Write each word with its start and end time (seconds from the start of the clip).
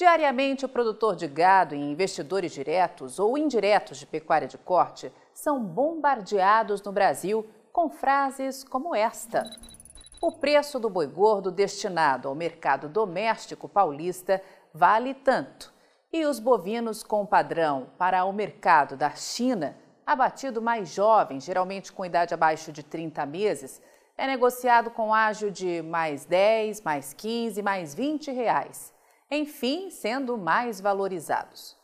Diariamente, 0.00 0.64
o 0.64 0.68
produtor 0.68 1.14
de 1.14 1.28
gado 1.28 1.74
e 1.74 1.78
investidores 1.78 2.52
diretos 2.52 3.18
ou 3.18 3.36
indiretos 3.36 3.98
de 3.98 4.06
pecuária 4.06 4.48
de 4.48 4.56
corte 4.56 5.12
são 5.34 5.62
bombardeados 5.62 6.80
no 6.80 6.90
Brasil 6.90 7.46
com 7.70 7.90
frases 7.90 8.64
como 8.64 8.94
esta: 8.94 9.44
O 10.18 10.32
preço 10.32 10.80
do 10.80 10.88
boi 10.88 11.06
gordo 11.06 11.50
destinado 11.50 12.28
ao 12.28 12.34
mercado 12.34 12.88
doméstico 12.88 13.68
paulista 13.68 14.42
vale 14.72 15.12
tanto, 15.12 15.70
e 16.10 16.24
os 16.24 16.40
bovinos 16.40 17.02
com 17.02 17.26
padrão 17.26 17.88
para 17.98 18.24
o 18.24 18.32
mercado 18.32 18.96
da 18.96 19.10
China, 19.10 19.76
abatido 20.06 20.62
mais 20.62 20.88
jovem, 20.88 21.38
geralmente 21.38 21.92
com 21.92 22.06
idade 22.06 22.32
abaixo 22.32 22.72
de 22.72 22.82
30 22.82 23.26
meses, 23.26 23.82
é 24.16 24.26
negociado 24.26 24.90
com 24.90 25.12
ágio 25.12 25.50
de 25.50 25.82
mais 25.82 26.24
10, 26.24 26.80
mais 26.80 27.12
15, 27.12 27.60
mais 27.60 27.94
20 27.94 28.30
reais 28.30 28.98
enfim, 29.30 29.90
sendo 29.90 30.36
mais 30.36 30.80
valorizados. 30.80 31.76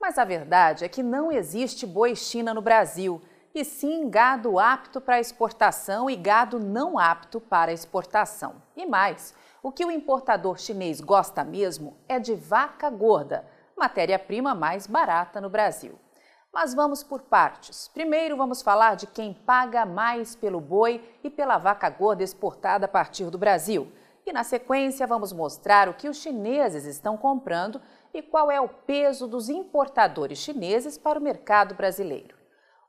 Mas 0.00 0.18
a 0.18 0.24
verdade 0.24 0.84
é 0.84 0.88
que 0.88 1.02
não 1.02 1.32
existe 1.32 1.86
boi 1.86 2.14
China 2.14 2.52
no 2.52 2.60
Brasil, 2.60 3.22
e 3.54 3.64
sim 3.64 4.08
gado 4.08 4.58
apto 4.58 5.00
para 5.00 5.20
exportação 5.20 6.08
e 6.08 6.16
gado 6.16 6.58
não 6.58 6.98
apto 6.98 7.40
para 7.40 7.72
exportação. 7.72 8.62
E 8.76 8.86
mais, 8.86 9.34
o 9.62 9.70
que 9.70 9.84
o 9.84 9.90
importador 9.90 10.58
chinês 10.58 11.00
gosta 11.00 11.44
mesmo 11.44 11.96
é 12.08 12.18
de 12.18 12.34
vaca 12.34 12.90
gorda, 12.90 13.46
matéria-prima 13.76 14.54
mais 14.54 14.86
barata 14.86 15.40
no 15.40 15.50
Brasil. 15.50 15.98
Mas 16.52 16.74
vamos 16.74 17.02
por 17.02 17.22
partes. 17.22 17.88
Primeiro 17.88 18.36
vamos 18.36 18.60
falar 18.60 18.96
de 18.96 19.06
quem 19.06 19.32
paga 19.32 19.86
mais 19.86 20.34
pelo 20.34 20.60
boi 20.60 21.02
e 21.22 21.30
pela 21.30 21.56
vaca 21.56 21.88
gorda 21.88 22.22
exportada 22.22 22.84
a 22.86 22.88
partir 22.88 23.30
do 23.30 23.38
Brasil. 23.38 23.90
E 24.24 24.32
na 24.32 24.44
sequência, 24.44 25.06
vamos 25.06 25.32
mostrar 25.32 25.88
o 25.88 25.94
que 25.94 26.08
os 26.08 26.18
chineses 26.18 26.84
estão 26.84 27.16
comprando 27.16 27.80
e 28.14 28.22
qual 28.22 28.50
é 28.50 28.60
o 28.60 28.68
peso 28.68 29.26
dos 29.26 29.48
importadores 29.48 30.38
chineses 30.38 30.96
para 30.96 31.18
o 31.18 31.22
mercado 31.22 31.74
brasileiro. 31.74 32.36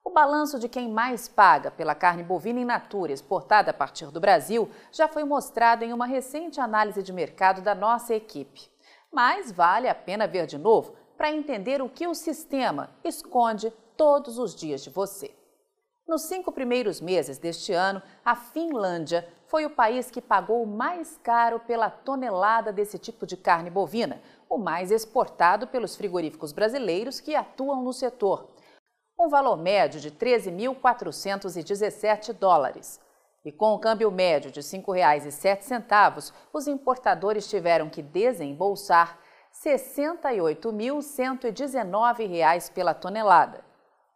O 0.03 0.11
balanço 0.11 0.59
de 0.59 0.67
quem 0.67 0.89
mais 0.89 1.29
paga 1.29 1.71
pela 1.71 1.95
carne 1.95 2.23
bovina 2.23 2.59
in 2.59 2.65
natura 2.65 3.13
exportada 3.13 3.71
a 3.71 3.73
partir 3.73 4.07
do 4.07 4.19
Brasil 4.19 4.69
já 4.91 5.07
foi 5.07 5.23
mostrado 5.23 5.83
em 5.83 5.93
uma 5.93 6.05
recente 6.05 6.59
análise 6.59 7.01
de 7.01 7.13
mercado 7.13 7.61
da 7.61 7.73
nossa 7.73 8.13
equipe. 8.13 8.69
Mas 9.11 9.51
vale 9.51 9.87
a 9.87 9.95
pena 9.95 10.27
ver 10.27 10.45
de 10.45 10.57
novo 10.57 10.93
para 11.17 11.31
entender 11.31 11.81
o 11.81 11.89
que 11.89 12.05
o 12.05 12.13
sistema 12.13 12.89
esconde 13.03 13.71
todos 13.95 14.37
os 14.37 14.53
dias 14.53 14.83
de 14.83 14.89
você. 14.89 15.33
Nos 16.05 16.23
cinco 16.23 16.51
primeiros 16.51 16.99
meses 16.99 17.37
deste 17.37 17.71
ano, 17.71 18.01
a 18.25 18.35
Finlândia 18.35 19.25
foi 19.53 19.65
o 19.67 19.69
país 19.69 20.09
que 20.09 20.19
pagou 20.19 20.65
mais 20.65 21.15
caro 21.21 21.59
pela 21.59 21.87
tonelada 21.87 22.73
desse 22.73 22.97
tipo 22.97 23.23
de 23.23 23.37
carne 23.37 23.69
bovina, 23.69 24.19
o 24.49 24.57
mais 24.57 24.89
exportado 24.89 25.67
pelos 25.67 25.95
frigoríficos 25.95 26.51
brasileiros 26.51 27.19
que 27.19 27.35
atuam 27.35 27.83
no 27.83 27.93
setor. 27.93 28.49
Um 29.15 29.29
valor 29.29 29.55
médio 29.55 30.01
de 30.01 30.09
13.417 30.09 32.33
dólares. 32.33 32.99
E 33.45 33.51
com 33.51 33.75
o 33.75 33.79
câmbio 33.79 34.09
médio 34.09 34.49
de 34.49 34.59
R$ 34.59 34.65
5,07, 34.65 36.33
os 36.51 36.67
importadores 36.67 37.47
tiveram 37.47 37.91
que 37.91 38.01
desembolsar 38.01 39.19
R$ 39.63 39.75
68.119 39.75 42.73
pela 42.73 42.95
tonelada. 42.95 43.63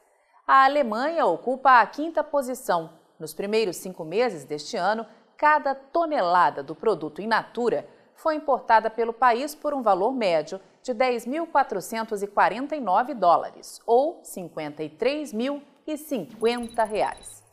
A 0.47 0.65
Alemanha 0.65 1.27
ocupa 1.27 1.81
a 1.81 1.87
quinta 1.87 2.23
posição. 2.23 2.91
Nos 3.19 3.35
primeiros 3.35 3.79
cinco 3.79 4.05
meses 4.05 4.45
deste 4.45 4.77
ano, 4.77 5.05
cada 5.37 5.75
tonelada 5.75 6.63
do 6.63 6.77
produto 6.77 7.21
in 7.21 7.27
natura 7.27 7.85
foi 8.15 8.37
importada 8.37 8.89
pelo 8.89 9.13
país 9.13 9.57
por 9.57 9.75
um 9.75 9.83
valor 9.83 10.13
médio 10.13 10.61
de 10.87 10.95
10.449 10.95 13.15
dólares, 13.15 13.83
ou 13.85 14.23
53.050 14.23 16.87
reais. 16.87 17.45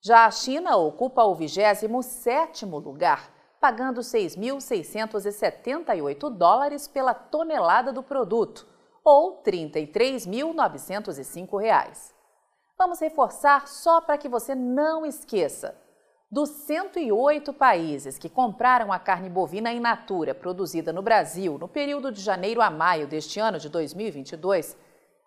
Já 0.00 0.26
a 0.26 0.30
China 0.30 0.76
ocupa 0.76 1.24
o 1.24 1.34
27º 1.34 2.80
lugar, 2.80 3.28
pagando 3.60 4.02
6.678 4.02 6.30
dólares 6.30 6.86
pela 6.86 7.12
tonelada 7.12 7.92
do 7.92 8.04
produto, 8.04 8.64
ou 9.02 9.42
33.905 9.42 11.60
reais. 11.60 12.14
Vamos 12.78 13.00
reforçar 13.00 13.66
só 13.66 14.00
para 14.00 14.16
que 14.16 14.28
você 14.28 14.54
não 14.54 15.04
esqueça. 15.04 15.76
Dos 16.34 16.50
108 16.50 17.52
países 17.52 18.18
que 18.18 18.28
compraram 18.28 18.92
a 18.92 18.98
carne 18.98 19.30
bovina 19.30 19.72
in 19.72 19.78
natura 19.78 20.34
produzida 20.34 20.92
no 20.92 21.00
Brasil 21.00 21.56
no 21.60 21.68
período 21.68 22.10
de 22.10 22.20
janeiro 22.20 22.60
a 22.60 22.68
maio 22.70 23.06
deste 23.06 23.38
ano 23.38 23.56
de 23.56 23.68
2022, 23.68 24.76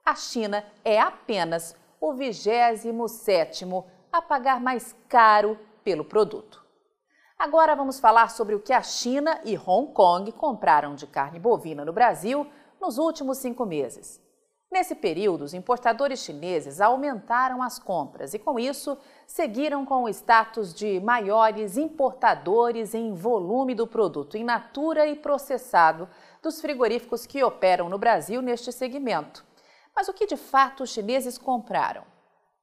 a 0.04 0.16
China 0.16 0.66
é 0.84 1.00
apenas 1.00 1.78
o 2.02 2.12
27º 2.12 3.86
a 4.12 4.22
pagar 4.22 4.60
mais 4.60 4.94
caro 5.08 5.58
pelo 5.82 6.04
produto. 6.04 6.62
Agora 7.40 7.74
vamos 7.74 8.02
falar 8.02 8.30
sobre 8.30 8.54
o 8.54 8.60
que 8.60 8.74
a 8.74 8.84
China 8.84 9.40
e 9.46 9.58
Hong 9.58 9.94
Kong 9.94 10.30
compraram 10.34 10.94
de 10.94 11.08
carne 11.08 11.40
bovina 11.40 11.86
no 11.86 11.94
Brasil 11.94 12.46
nos 12.82 12.98
últimos 12.98 13.38
cinco 13.38 13.66
meses. 13.66 14.22
Nesse 14.70 14.96
período, 14.96 15.46
os 15.46 15.54
importadores 15.54 16.20
chineses 16.20 16.82
aumentaram 16.82 17.64
as 17.64 17.80
compras 17.80 18.34
e, 18.34 18.40
com 18.40 18.60
isso, 18.60 18.98
seguiram 19.26 19.86
com 19.86 20.04
o 20.04 20.10
status 20.10 20.74
de 20.74 21.00
maiores 21.00 21.78
importadores 21.78 22.94
em 22.94 23.14
volume 23.14 23.74
do 23.74 23.88
produto 23.88 24.36
in 24.36 24.44
natura 24.44 25.08
e 25.08 25.16
processado 25.16 26.10
dos 26.44 26.60
frigoríficos 26.60 27.26
que 27.26 27.42
operam 27.42 27.88
no 27.88 27.98
Brasil 27.98 28.42
neste 28.42 28.74
segmento. 28.74 29.46
Mas 29.96 30.10
o 30.10 30.14
que 30.14 30.28
de 30.28 30.36
fato 30.36 30.84
os 30.84 30.90
chineses 30.90 31.38
compraram? 31.38 32.04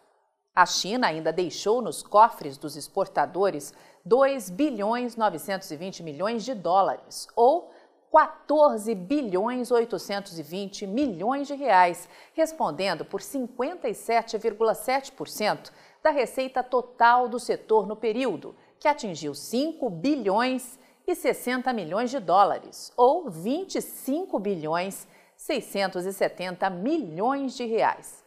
A 0.56 0.64
China 0.64 1.08
ainda 1.08 1.30
deixou 1.30 1.82
nos 1.82 2.02
cofres 2.02 2.56
dos 2.56 2.76
exportadores 2.76 3.74
2 4.06 4.48
bilhões 4.48 5.14
920 5.14 6.02
milhões 6.02 6.46
de 6.46 6.54
dólares, 6.54 7.28
ou 7.36 7.70
14 8.10 8.94
bilhões 8.94 9.70
820 9.70 10.86
milhões 10.86 11.46
de 11.46 11.54
reais, 11.54 12.08
respondendo 12.32 13.04
por 13.04 13.20
57,7% 13.20 15.70
da 16.02 16.08
receita 16.08 16.62
total 16.62 17.28
do 17.28 17.38
setor 17.38 17.86
no 17.86 17.94
período, 17.94 18.56
que 18.80 18.88
atingiu 18.88 19.34
5 19.34 19.90
bilhões 19.90 20.78
e 21.06 21.14
60 21.14 21.70
milhões 21.74 22.10
de 22.10 22.18
dólares, 22.18 22.90
ou 22.96 23.28
25 23.28 24.38
bilhões 24.38 25.06
670 25.36 26.70
milhões 26.70 27.54
de 27.54 27.66
reais. 27.66 28.24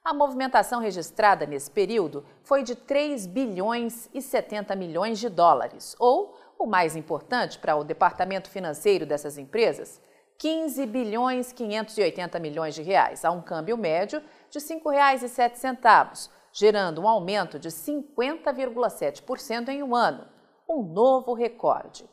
A 0.07 0.13
movimentação 0.13 0.79
registrada 0.79 1.45
nesse 1.45 1.69
período 1.69 2.23
foi 2.41 2.63
de 2.63 2.75
3 2.75 3.27
bilhões 3.27 4.09
e 4.13 4.21
70 4.21 4.73
milhões 4.73 5.19
de 5.19 5.27
dólares, 5.27 5.97
ou, 5.99 6.33
o 6.57 6.65
mais 6.65 6.95
importante 6.95 7.59
para 7.59 7.75
o 7.75 7.83
departamento 7.83 8.49
financeiro 8.49 9.05
dessas 9.05 9.37
empresas, 9.37 10.01
15 10.37 10.85
bilhões 10.85 11.51
580 11.51 12.39
milhões 12.39 12.73
de 12.73 12.81
reais, 12.81 13.25
a 13.25 13.31
um 13.31 13.41
câmbio 13.41 13.77
médio 13.77 14.23
de 14.49 14.59
R$ 14.59 14.79
5,07, 14.79 16.29
gerando 16.53 17.01
um 17.01 17.07
aumento 17.09 17.59
de 17.59 17.67
50,7% 17.67 19.67
em 19.67 19.83
um 19.83 19.93
ano, 19.93 20.25
um 20.69 20.83
novo 20.83 21.33
recorde. 21.33 22.09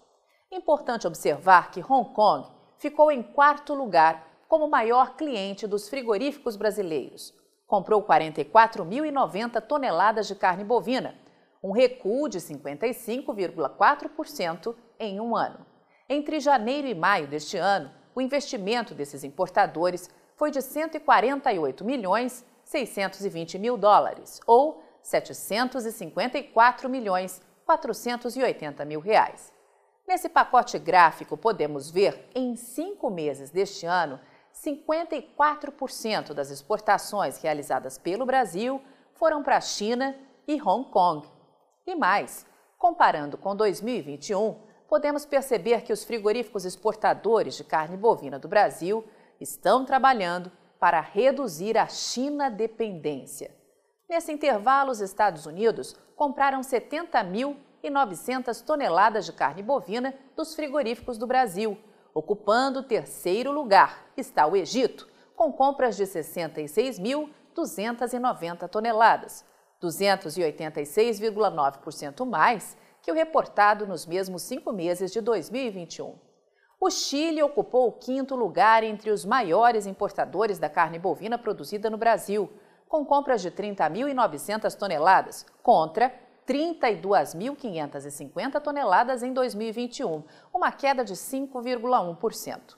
Importante 0.51 1.07
observar 1.07 1.71
que 1.71 1.81
Hong 1.81 2.13
Kong 2.13 2.49
ficou 2.77 3.13
em 3.13 3.23
quarto 3.23 3.73
lugar 3.73 4.27
como 4.49 4.69
maior 4.69 5.15
cliente 5.15 5.65
dos 5.65 5.89
frigoríficos 5.89 6.57
brasileiros. 6.57 7.44
Comprou 7.67 8.03
44.090 8.03 9.61
toneladas 9.63 10.27
de 10.27 10.35
carne 10.35 10.65
bovina, 10.65 11.15
um 11.63 11.73
recuo 11.73 12.29
de 12.29 12.39
55,4% 12.39 14.75
em 14.99 15.19
um 15.21 15.35
ano. 15.35 15.65
Entre 16.09 16.41
janeiro 16.41 16.87
e 16.87 16.95
maio 16.95 17.27
deste 17.27 17.57
ano, 17.57 17.91
o 18.15 18.21
investimento 18.21 18.95
desses 18.95 19.25
importadores 19.25 20.11
foi 20.37 20.51
de 20.51 20.61
148 20.61 21.85
milhões 21.85 22.45
620 22.65 23.59
mil 23.59 23.77
dólares, 23.77 24.41
ou 24.47 24.83
754 25.03 26.89
milhões 26.89 27.43
480 27.67 28.85
mil 28.85 29.01
reais. 29.01 29.53
Nesse 30.07 30.29
pacote 30.29 30.79
gráfico, 30.79 31.37
podemos 31.37 31.91
ver, 31.91 32.29
em 32.35 32.57
cinco 32.57 33.11
meses 33.11 33.51
deste 33.51 33.87
ano, 33.87 34.21
54% 34.55 36.33
das 36.33 36.51
exportações 36.51 37.43
realizadas 37.43 37.99
pelo 37.99 38.25
Brasil 38.25 38.81
foram 39.15 39.43
para 39.43 39.57
a 39.57 39.61
China 39.61 40.17
e 40.47 40.63
Hong 40.63 40.89
Kong. 40.91 41.29
E 41.87 41.95
mais, 41.95 42.47
comparando 42.79 43.37
com 43.37 43.55
2021, 43.55 44.57
podemos 44.89 45.27
perceber 45.27 45.83
que 45.83 45.93
os 45.93 46.05
frigoríficos 46.05 46.65
exportadores 46.65 47.57
de 47.57 47.65
carne 47.65 47.97
bovina 47.97 48.39
do 48.39 48.49
Brasil 48.49 49.05
estão 49.41 49.85
trabalhando 49.85 50.53
para 50.79 51.01
reduzir 51.01 51.77
a 51.77 51.89
China 51.89 52.49
dependência. 52.49 53.53
Nesse 54.09 54.33
intervalo, 54.33 54.91
os 54.91 55.01
Estados 55.01 55.47
Unidos 55.47 55.97
compraram 56.15 56.61
70.900 56.61 58.65
toneladas 58.65 59.27
de 59.27 59.33
carne 59.33 59.63
bovina 59.63 60.15
dos 60.37 60.55
frigoríficos 60.55 61.19
do 61.19 61.27
Brasil. 61.27 61.77
Ocupando 62.15 62.79
o 62.79 62.85
terceiro 62.85 63.51
lugar 63.51 64.07
está 64.17 64.47
o 64.47 64.55
Egito, 64.55 65.09
com 65.35 65.53
compras 65.53 65.97
de 65.97 66.05
66.290 66.05 68.69
toneladas, 68.69 69.45
286,9% 69.83 72.25
mais 72.25 72.77
que 73.03 73.11
o 73.11 73.15
reportado 73.15 73.85
nos 73.85 74.07
mesmos 74.07 74.43
cinco 74.43 74.73
meses 74.73 75.11
de 75.11 75.21
2021. 75.21 76.15
O 76.81 76.89
Chile 76.89 77.43
ocupou 77.43 77.89
o 77.89 77.93
quinto 77.93 78.37
lugar 78.37 78.85
entre 78.85 79.11
os 79.11 79.25
maiores 79.25 79.85
importadores 79.85 80.61
da 80.61 80.69
carne 80.69 81.01
bovina 81.01 81.37
produzida 81.37 81.91
no 81.91 81.99
Brasil, 81.99 82.49
com 82.89 83.05
compras 83.05 83.43
de 83.43 83.51
30.900 83.51 84.73
toneladas, 84.77 85.45
contra 85.63 86.15
32.550 86.47 88.61
toneladas 88.61 89.23
em 89.23 89.33
2021, 89.33 90.23
uma 90.53 90.71
queda 90.71 91.03
de 91.05 91.15
5,1%. 91.15 92.77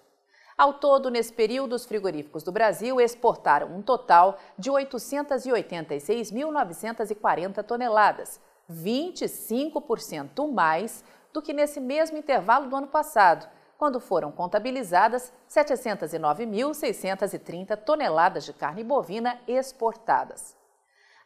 Ao 0.57 0.75
todo, 0.75 1.11
nesse 1.11 1.33
período, 1.33 1.75
os 1.75 1.85
frigoríficos 1.85 2.43
do 2.43 2.51
Brasil 2.51 2.99
exportaram 2.99 3.77
um 3.77 3.83
total 3.83 4.39
de 4.59 4.71
886.940 4.71 7.63
toneladas, 7.63 8.41
25% 8.71 10.51
mais 10.51 11.05
do 11.33 11.43
que 11.43 11.53
nesse 11.53 11.79
mesmo 11.79 12.17
intervalo 12.17 12.71
do 12.71 12.77
ano 12.77 12.87
passado, 12.87 13.47
quando 13.77 14.01
foram 14.01 14.33
contabilizadas 14.33 15.31
709.630 15.51 17.77
toneladas 17.77 18.47
de 18.47 18.55
carne 18.55 18.83
bovina 18.83 19.39
exportadas. 19.47 20.57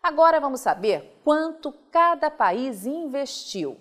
Agora 0.03 0.41
vamos 0.41 0.61
saber 0.61 1.21
quanto 1.23 1.73
cada 1.91 2.31
país 2.31 2.87
investiu. 2.87 3.77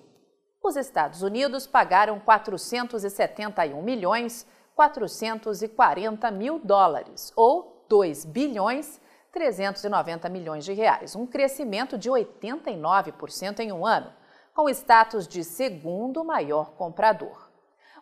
Os 0.62 0.76
Estados 0.76 1.22
Unidos 1.22 1.66
pagaram 1.66 2.20
471 2.20 3.82
milhões 3.82 4.46
440 4.76 6.32
mil 6.32 6.60
dólares, 6.60 7.34
ou 7.36 7.86
2 7.90 8.24
bilhões 8.24 9.02
390 9.32 10.30
milhões 10.30 10.66
de 10.66 10.74
reais, 10.74 11.16
um 11.16 11.26
crescimento 11.26 11.98
de 11.98 12.10
89% 12.10 13.60
em 13.60 13.72
um 13.72 13.86
ano, 13.86 14.12
com 14.54 14.70
status 14.70 15.28
de 15.28 15.44
segundo 15.44 16.24
maior 16.24 16.72
comprador. 16.72 17.49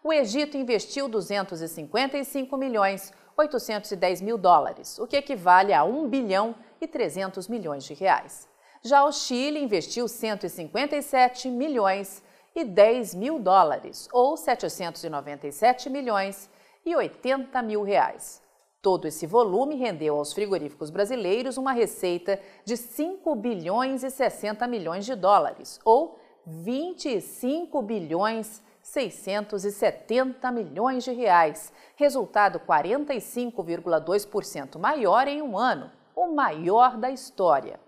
O 0.08 0.14
Egito 0.14 0.56
investiu 0.56 1.10
255 1.10 2.56
milhões 2.56 3.12
810 3.36 4.22
mil 4.22 4.38
dólares, 4.38 4.98
o 5.00 5.06
que 5.06 5.18
equivale 5.18 5.74
a 5.74 5.84
1 5.84 6.08
bilhão 6.08 6.56
e 6.80 6.88
300 6.88 7.50
milhões 7.50 7.84
de 7.84 7.94
reais. 7.94 8.48
Já 8.82 9.04
o 9.04 9.12
Chile 9.12 9.60
investiu 9.60 10.08
157 10.08 11.50
milhões 11.50 12.24
e 12.56 12.64
10 12.64 13.16
mil 13.16 13.38
dólares, 13.38 14.08
ou 14.14 14.38
797 14.38 15.90
milhões 15.90 16.50
e 16.86 16.96
80 16.96 17.62
mil 17.62 17.84
reais. 17.84 18.42
Todo 18.82 19.10
esse 19.10 19.28
volume 19.28 19.76
rendeu 19.76 20.16
aos 20.16 20.32
frigoríficos 20.32 20.90
brasileiros 20.90 21.58
uma 21.58 21.74
receita 21.74 22.40
de 22.64 22.78
5 22.78 23.36
bilhões 23.36 24.06
e 24.06 24.10
60 24.10 24.66
milhões 24.68 25.06
de 25.06 25.16
dólares, 25.16 25.82
ou 25.84 26.18
25 26.46 27.82
bilhões 27.82 28.66
670 28.88 30.50
milhões 30.50 31.04
de 31.04 31.12
reais, 31.12 31.74
resultado 31.98 32.58
45,2% 32.62 34.80
maior 34.80 35.28
em 35.28 35.42
um 35.42 35.58
ano, 35.58 35.92
o 36.16 36.28
maior 36.28 36.96
da 36.96 37.12
história. 37.12 37.82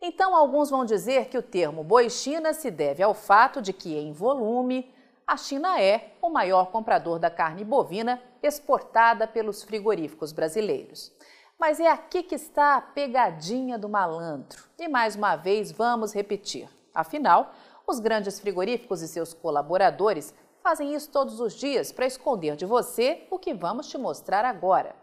Então, 0.00 0.36
alguns 0.36 0.68
vão 0.68 0.84
dizer 0.84 1.28
que 1.28 1.38
o 1.38 1.42
termo 1.42 1.82
boi 1.82 2.10
China 2.10 2.52
se 2.52 2.70
deve 2.70 3.02
ao 3.02 3.14
fato 3.14 3.62
de 3.62 3.72
que, 3.72 3.96
em 3.96 4.12
volume, 4.12 4.92
a 5.26 5.38
China 5.38 5.80
é 5.80 6.12
o 6.20 6.28
maior 6.28 6.66
comprador 6.66 7.18
da 7.18 7.30
carne 7.30 7.64
bovina 7.64 8.22
exportada 8.42 9.26
pelos 9.26 9.62
frigoríficos 9.62 10.32
brasileiros. 10.32 11.10
Mas 11.58 11.80
é 11.80 11.88
aqui 11.88 12.22
que 12.22 12.34
está 12.34 12.76
a 12.76 12.82
pegadinha 12.82 13.78
do 13.78 13.88
malandro. 13.88 14.64
E 14.78 14.86
mais 14.86 15.16
uma 15.16 15.34
vez 15.34 15.72
vamos 15.72 16.12
repetir. 16.12 16.68
Afinal, 16.94 17.54
os 17.90 17.98
grandes 17.98 18.38
frigoríficos 18.38 19.02
e 19.02 19.08
seus 19.08 19.34
colaboradores 19.34 20.32
fazem 20.62 20.94
isso 20.94 21.10
todos 21.10 21.40
os 21.40 21.54
dias 21.54 21.90
para 21.90 22.06
esconder 22.06 22.54
de 22.54 22.64
você 22.64 23.26
o 23.30 23.38
que 23.38 23.52
vamos 23.52 23.88
te 23.88 23.98
mostrar 23.98 24.44
agora. 24.44 24.94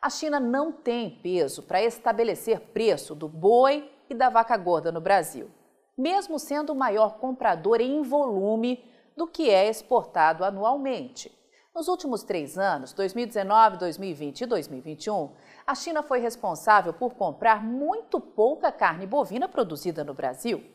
A 0.00 0.10
China 0.10 0.40
não 0.40 0.72
tem 0.72 1.08
peso 1.08 1.62
para 1.62 1.82
estabelecer 1.82 2.60
preço 2.72 3.14
do 3.14 3.28
boi 3.28 3.88
e 4.10 4.14
da 4.14 4.28
vaca 4.28 4.56
gorda 4.56 4.90
no 4.90 5.00
Brasil, 5.00 5.48
mesmo 5.96 6.38
sendo 6.38 6.72
o 6.72 6.76
maior 6.76 7.18
comprador 7.18 7.80
em 7.80 8.02
volume 8.02 8.84
do 9.16 9.28
que 9.28 9.48
é 9.48 9.68
exportado 9.68 10.44
anualmente. 10.44 11.30
Nos 11.72 11.86
últimos 11.86 12.24
três 12.24 12.58
anos, 12.58 12.92
2019, 12.92 13.78
2020 13.78 14.40
e 14.40 14.46
2021, 14.46 15.30
a 15.64 15.74
China 15.76 16.02
foi 16.02 16.18
responsável 16.18 16.92
por 16.92 17.14
comprar 17.14 17.62
muito 17.62 18.20
pouca 18.20 18.72
carne 18.72 19.06
bovina 19.06 19.48
produzida 19.48 20.02
no 20.02 20.12
Brasil. 20.12 20.71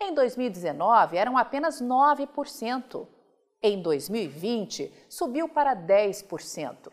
Em 0.00 0.14
2019, 0.14 1.16
eram 1.16 1.36
apenas 1.36 1.82
9%. 1.82 3.06
Em 3.60 3.82
2020, 3.82 4.92
subiu 5.08 5.48
para 5.48 5.74
10%. 5.74 6.92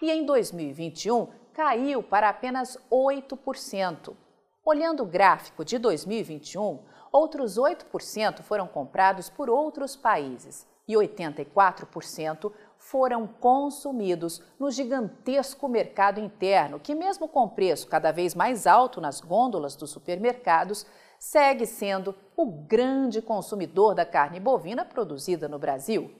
E 0.00 0.10
em 0.10 0.24
2021, 0.24 1.28
caiu 1.52 2.02
para 2.02 2.30
apenas 2.30 2.78
8%. 2.90 4.16
Olhando 4.64 5.02
o 5.02 5.06
gráfico 5.06 5.64
de 5.64 5.78
2021, 5.78 6.82
outros 7.12 7.58
8% 7.58 8.42
foram 8.42 8.66
comprados 8.66 9.28
por 9.28 9.50
outros 9.50 9.94
países 9.94 10.66
e 10.88 10.94
84% 10.94 12.52
foram 12.90 13.26
consumidos 13.26 14.40
no 14.60 14.70
gigantesco 14.70 15.68
mercado 15.68 16.20
interno, 16.20 16.78
que, 16.78 16.94
mesmo 16.94 17.26
com 17.26 17.48
preço 17.48 17.88
cada 17.88 18.12
vez 18.12 18.32
mais 18.32 18.64
alto 18.64 19.00
nas 19.00 19.20
gôndolas 19.20 19.74
dos 19.74 19.90
supermercados, 19.90 20.86
segue 21.18 21.66
sendo 21.66 22.14
o 22.36 22.46
grande 22.46 23.20
consumidor 23.20 23.92
da 23.94 24.06
carne 24.06 24.38
bovina 24.38 24.84
produzida 24.84 25.48
no 25.48 25.58
Brasil. 25.58 26.14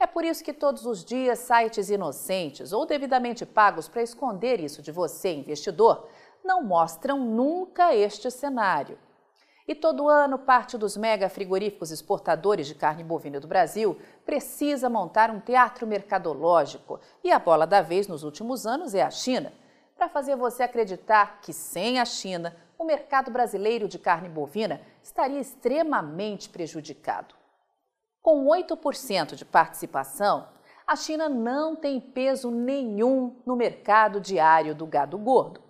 É 0.00 0.06
por 0.06 0.24
isso 0.24 0.42
que 0.42 0.52
todos 0.52 0.86
os 0.86 1.04
dias 1.04 1.38
sites 1.38 1.88
inocentes 1.88 2.72
ou 2.72 2.84
devidamente 2.84 3.46
pagos 3.46 3.88
para 3.88 4.02
esconder 4.02 4.58
isso 4.58 4.82
de 4.82 4.90
você, 4.90 5.32
investidor, 5.32 6.08
não 6.44 6.64
mostram 6.64 7.20
nunca 7.20 7.94
este 7.94 8.28
cenário. 8.28 8.98
E 9.66 9.74
todo 9.74 10.08
ano, 10.08 10.38
parte 10.38 10.76
dos 10.76 10.96
mega 10.96 11.28
frigoríficos 11.28 11.90
exportadores 11.90 12.66
de 12.66 12.74
carne 12.74 13.04
bovina 13.04 13.38
do 13.38 13.46
Brasil 13.46 13.96
precisa 14.26 14.90
montar 14.90 15.30
um 15.30 15.38
teatro 15.38 15.86
mercadológico. 15.86 16.98
E 17.22 17.30
a 17.30 17.38
bola 17.38 17.66
da 17.66 17.80
vez 17.80 18.08
nos 18.08 18.24
últimos 18.24 18.66
anos 18.66 18.94
é 18.94 19.02
a 19.02 19.10
China, 19.10 19.52
para 19.96 20.08
fazer 20.08 20.34
você 20.34 20.64
acreditar 20.64 21.40
que 21.40 21.52
sem 21.52 22.00
a 22.00 22.04
China, 22.04 22.56
o 22.76 22.84
mercado 22.84 23.30
brasileiro 23.30 23.86
de 23.86 24.00
carne 24.00 24.28
bovina 24.28 24.80
estaria 25.00 25.38
extremamente 25.38 26.48
prejudicado. 26.48 27.36
Com 28.20 28.44
8% 28.46 29.36
de 29.36 29.44
participação, 29.44 30.48
a 30.84 30.96
China 30.96 31.28
não 31.28 31.76
tem 31.76 32.00
peso 32.00 32.50
nenhum 32.50 33.36
no 33.46 33.54
mercado 33.54 34.20
diário 34.20 34.74
do 34.74 34.86
gado 34.86 35.16
gordo. 35.16 35.61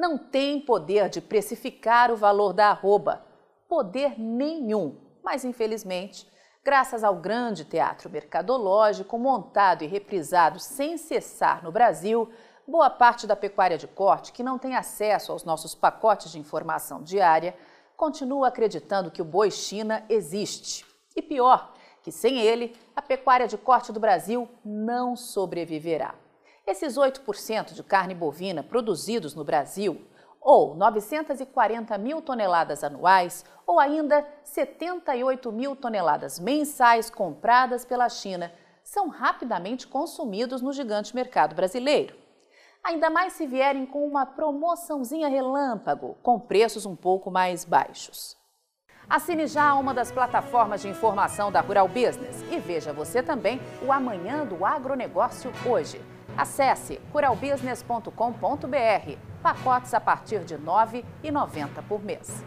Não 0.00 0.16
tem 0.16 0.58
poder 0.58 1.10
de 1.10 1.20
precificar 1.20 2.10
o 2.10 2.16
valor 2.16 2.54
da 2.54 2.70
arroba, 2.70 3.22
poder 3.68 4.18
nenhum, 4.18 4.96
mas 5.22 5.44
infelizmente, 5.44 6.26
graças 6.64 7.04
ao 7.04 7.16
grande 7.16 7.66
teatro 7.66 8.08
mercadológico 8.08 9.18
montado 9.18 9.84
e 9.84 9.86
reprisado 9.86 10.58
sem 10.58 10.96
cessar 10.96 11.62
no 11.62 11.70
Brasil, 11.70 12.30
boa 12.66 12.88
parte 12.88 13.26
da 13.26 13.36
pecuária 13.36 13.76
de 13.76 13.86
corte 13.86 14.32
que 14.32 14.42
não 14.42 14.58
tem 14.58 14.74
acesso 14.74 15.32
aos 15.32 15.44
nossos 15.44 15.74
pacotes 15.74 16.32
de 16.32 16.38
informação 16.38 17.02
diária 17.02 17.54
continua 17.94 18.48
acreditando 18.48 19.10
que 19.10 19.20
o 19.20 19.26
boi 19.26 19.50
China 19.50 20.02
existe. 20.08 20.82
E 21.14 21.20
pior, 21.20 21.74
que 22.02 22.10
sem 22.10 22.38
ele, 22.38 22.74
a 22.96 23.02
pecuária 23.02 23.46
de 23.46 23.58
corte 23.58 23.92
do 23.92 24.00
Brasil 24.00 24.48
não 24.64 25.14
sobreviverá. 25.14 26.14
Esses 26.66 26.96
8% 26.96 27.72
de 27.72 27.82
carne 27.82 28.14
bovina 28.14 28.62
produzidos 28.62 29.34
no 29.34 29.44
Brasil, 29.44 30.06
ou 30.40 30.74
940 30.74 31.98
mil 31.98 32.22
toneladas 32.22 32.82
anuais, 32.82 33.44
ou 33.66 33.78
ainda 33.78 34.26
78 34.44 35.52
mil 35.52 35.76
toneladas 35.76 36.38
mensais 36.38 37.10
compradas 37.10 37.84
pela 37.84 38.08
China, 38.08 38.52
são 38.82 39.08
rapidamente 39.08 39.86
consumidos 39.86 40.62
no 40.62 40.72
gigante 40.72 41.14
mercado 41.14 41.54
brasileiro 41.54 42.20
ainda 42.82 43.10
mais 43.10 43.34
se 43.34 43.46
vierem 43.46 43.86
com 43.86 44.06
uma 44.06 44.26
promoçãozinha 44.26 45.28
relâmpago, 45.28 46.16
com 46.22 46.38
preços 46.38 46.86
um 46.86 46.96
pouco 46.96 47.30
mais 47.30 47.64
baixos. 47.64 48.36
Assine 49.08 49.46
já 49.46 49.74
uma 49.74 49.92
das 49.92 50.12
plataformas 50.12 50.82
de 50.82 50.88
informação 50.88 51.50
da 51.50 51.60
Rural 51.60 51.88
Business 51.88 52.42
e 52.50 52.58
veja 52.58 52.92
você 52.92 53.22
também 53.22 53.60
o 53.84 53.92
Amanhã 53.92 54.46
do 54.46 54.64
Agronegócio 54.64 55.52
hoje. 55.68 56.00
Acesse 56.36 57.00
ruralbusiness.com.br. 57.12 59.16
Pacotes 59.42 59.94
a 59.94 60.00
partir 60.00 60.44
de 60.44 60.54
R$ 60.54 60.62
9,90 60.62 61.82
por 61.88 62.02
mês. 62.02 62.44